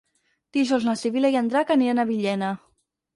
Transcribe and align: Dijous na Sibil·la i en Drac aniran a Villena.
Dijous 0.57 0.87
na 0.87 0.95
Sibil·la 1.01 1.31
i 1.35 1.37
en 1.41 1.51
Drac 1.51 1.73
aniran 1.75 2.01
a 2.01 2.07
Villena. 2.13 2.51